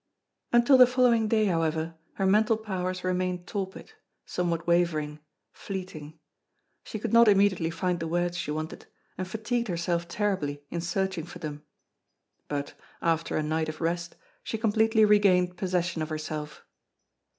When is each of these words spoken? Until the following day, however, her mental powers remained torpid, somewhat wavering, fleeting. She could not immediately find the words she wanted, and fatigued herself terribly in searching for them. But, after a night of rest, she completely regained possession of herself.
Until 0.51 0.79
the 0.79 0.87
following 0.87 1.27
day, 1.27 1.45
however, 1.45 1.93
her 2.13 2.25
mental 2.25 2.57
powers 2.57 3.03
remained 3.03 3.45
torpid, 3.45 3.93
somewhat 4.25 4.65
wavering, 4.65 5.19
fleeting. 5.53 6.17
She 6.83 6.97
could 6.97 7.13
not 7.13 7.27
immediately 7.27 7.69
find 7.69 7.99
the 7.99 8.07
words 8.07 8.35
she 8.35 8.49
wanted, 8.49 8.87
and 9.15 9.27
fatigued 9.27 9.67
herself 9.67 10.07
terribly 10.07 10.63
in 10.71 10.81
searching 10.81 11.25
for 11.25 11.37
them. 11.37 11.63
But, 12.47 12.73
after 12.99 13.37
a 13.37 13.43
night 13.43 13.69
of 13.69 13.79
rest, 13.79 14.15
she 14.43 14.57
completely 14.57 15.05
regained 15.05 15.55
possession 15.55 16.01
of 16.01 16.09
herself. 16.09 16.63